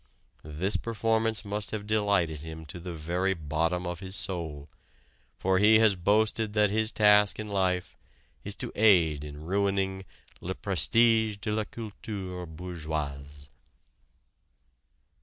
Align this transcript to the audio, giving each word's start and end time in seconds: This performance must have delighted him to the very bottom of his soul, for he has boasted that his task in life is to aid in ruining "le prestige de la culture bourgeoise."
This 0.43 0.77
performance 0.77 1.45
must 1.45 1.69
have 1.69 1.85
delighted 1.85 2.41
him 2.41 2.65
to 2.73 2.79
the 2.79 2.91
very 2.91 3.35
bottom 3.35 3.85
of 3.85 3.99
his 3.99 4.15
soul, 4.15 4.67
for 5.37 5.59
he 5.59 5.77
has 5.77 5.95
boasted 5.95 6.53
that 6.53 6.71
his 6.71 6.91
task 6.91 7.39
in 7.39 7.47
life 7.47 7.95
is 8.43 8.55
to 8.55 8.71
aid 8.73 9.23
in 9.23 9.45
ruining 9.45 10.03
"le 10.39 10.55
prestige 10.55 11.37
de 11.37 11.51
la 11.51 11.65
culture 11.65 12.47
bourgeoise." 12.47 13.45